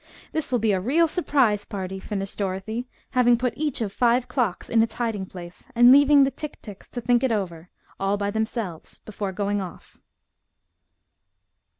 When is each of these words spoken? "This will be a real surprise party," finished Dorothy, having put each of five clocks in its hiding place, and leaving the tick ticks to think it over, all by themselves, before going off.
"This 0.31 0.51
will 0.51 0.57
be 0.57 0.71
a 0.71 0.79
real 0.81 1.07
surprise 1.07 1.63
party," 1.63 1.99
finished 1.99 2.39
Dorothy, 2.39 2.87
having 3.11 3.37
put 3.37 3.53
each 3.55 3.81
of 3.81 3.93
five 3.93 4.27
clocks 4.27 4.67
in 4.67 4.81
its 4.81 4.95
hiding 4.95 5.27
place, 5.27 5.67
and 5.75 5.91
leaving 5.91 6.23
the 6.23 6.31
tick 6.31 6.59
ticks 6.63 6.89
to 6.89 7.01
think 7.01 7.21
it 7.23 7.31
over, 7.31 7.69
all 7.99 8.17
by 8.17 8.31
themselves, 8.31 8.97
before 9.05 9.31
going 9.31 9.61
off. 9.61 9.99